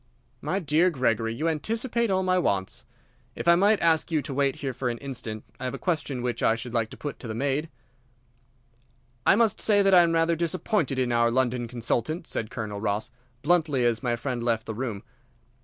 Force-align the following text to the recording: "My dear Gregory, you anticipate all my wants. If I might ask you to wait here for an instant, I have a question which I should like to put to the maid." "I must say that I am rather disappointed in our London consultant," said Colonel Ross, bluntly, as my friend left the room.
"My 0.41 0.57
dear 0.57 0.89
Gregory, 0.89 1.35
you 1.35 1.47
anticipate 1.47 2.09
all 2.09 2.23
my 2.23 2.39
wants. 2.39 2.85
If 3.35 3.47
I 3.47 3.53
might 3.53 3.79
ask 3.83 4.11
you 4.11 4.23
to 4.23 4.33
wait 4.33 4.55
here 4.55 4.73
for 4.73 4.89
an 4.89 4.97
instant, 4.97 5.43
I 5.59 5.65
have 5.65 5.75
a 5.75 5.77
question 5.77 6.23
which 6.23 6.41
I 6.41 6.55
should 6.55 6.73
like 6.73 6.89
to 6.89 6.97
put 6.97 7.19
to 7.19 7.27
the 7.27 7.35
maid." 7.35 7.69
"I 9.27 9.35
must 9.35 9.61
say 9.61 9.83
that 9.83 9.93
I 9.93 10.01
am 10.01 10.13
rather 10.13 10.35
disappointed 10.35 10.97
in 10.97 11.11
our 11.11 11.29
London 11.29 11.67
consultant," 11.67 12.25
said 12.25 12.49
Colonel 12.49 12.81
Ross, 12.81 13.11
bluntly, 13.43 13.85
as 13.85 14.01
my 14.01 14.15
friend 14.15 14.41
left 14.41 14.65
the 14.65 14.73
room. 14.73 15.03